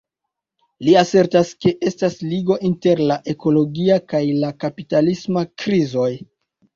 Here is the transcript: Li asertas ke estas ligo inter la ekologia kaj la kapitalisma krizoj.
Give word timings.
Li 0.85 0.93
asertas 0.99 1.49
ke 1.65 1.73
estas 1.89 2.15
ligo 2.31 2.57
inter 2.69 3.01
la 3.11 3.17
ekologia 3.33 3.99
kaj 4.15 4.23
la 4.45 4.49
kapitalisma 4.65 5.45
krizoj. 5.65 6.09